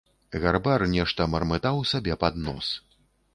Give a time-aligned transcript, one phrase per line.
[0.45, 2.73] Гарбар нешта мармытаў сабе под нос.